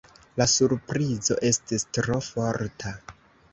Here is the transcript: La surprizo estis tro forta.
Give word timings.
La 0.41 0.45
surprizo 0.53 1.37
estis 1.51 1.87
tro 1.99 2.19
forta. 2.31 2.97